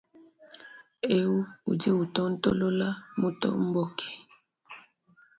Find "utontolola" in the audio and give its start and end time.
2.03-2.89